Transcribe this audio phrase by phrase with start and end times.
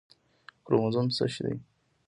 [0.65, 1.55] کروموزوم څه شی دی